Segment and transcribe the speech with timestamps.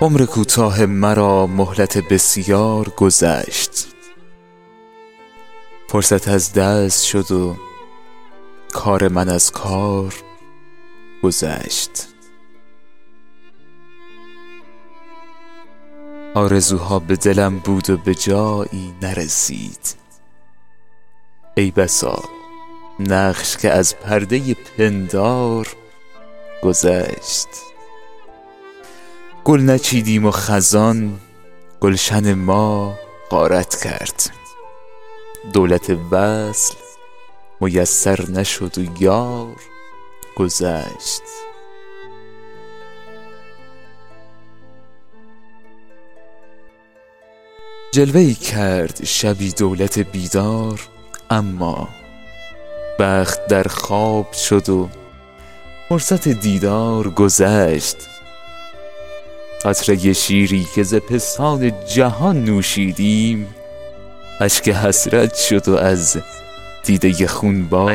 [0.00, 3.86] عمر کوتاه مرا مهلت بسیار گذشت.
[5.88, 7.56] فرصت از دست شد و
[8.72, 10.14] کار من از کار
[11.22, 12.08] گذشت.
[16.34, 19.94] آرزوها به دلم بود و به جایی نرسید.
[21.56, 22.24] ای بسا
[23.00, 25.68] نقش که از پرده پندار
[26.62, 27.67] گذشت.
[29.48, 31.20] گل نچیدیم و خزان
[31.80, 32.98] گلشن ما
[33.30, 34.30] غارت کرد.
[35.52, 36.74] دولت وصل
[37.60, 39.56] میسر نشد و یار
[40.36, 41.22] گذشت.
[47.92, 50.80] جلوه ای کرد شبی دولت بیدار
[51.30, 51.88] اما
[52.98, 54.88] بخت در خواب شد و
[55.88, 58.17] فرصت دیدار گذشت.
[59.64, 63.54] قطره شیری که ز پستان جهان نوشیدیم.
[64.40, 66.18] اشک حسرت شد و از
[66.84, 67.94] دیده خونبار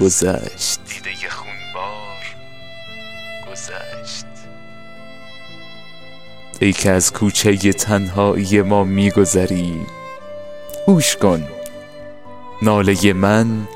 [0.00, 0.80] گذشت.
[3.50, 4.24] گذشت.
[6.60, 9.80] ای که از کوچه تنهایی ما میگذری
[10.86, 11.48] گوش کن.
[12.62, 13.68] ناله من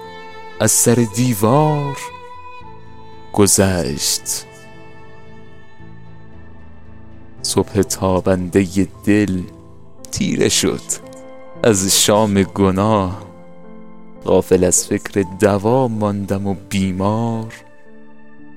[0.60, 1.96] از سر دیوار
[3.32, 4.47] گذشت.
[7.48, 9.42] صبح تابنده دل
[10.10, 10.80] تیره شد
[11.62, 13.22] از شام گناه.
[14.24, 17.54] غافل از فکر دوا ماندم و بیمار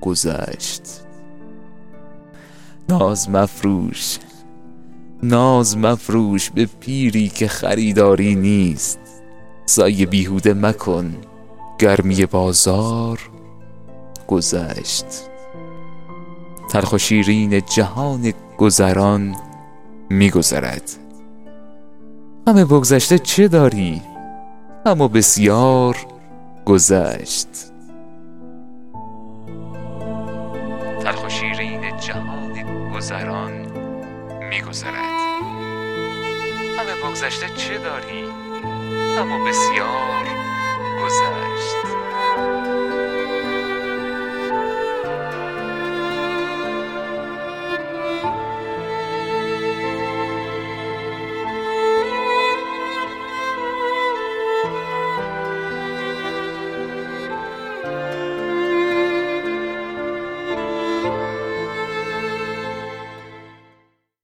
[0.00, 0.82] گذشت.
[2.88, 4.18] ناز مفروش
[5.22, 8.98] ناز مفروش به پیری که خریداری نیست.
[9.66, 11.14] سایه بیهوده مکن
[11.78, 13.18] گرمی بازار
[14.28, 15.06] گذشت.
[16.70, 19.36] تلخ و شیرین جهان گذران
[20.10, 20.90] میگذرد.
[22.46, 24.02] غم بگذشته چه داری؟
[24.86, 25.96] اما بسیار
[26.64, 27.48] گذشت.
[31.00, 32.52] تلخ و شیرین جهان
[32.96, 33.52] گذران
[34.50, 35.42] میگذرد.
[36.78, 38.24] غم بگذشته چه داری؟
[39.18, 40.24] اما بسیار
[41.04, 41.91] گذشت.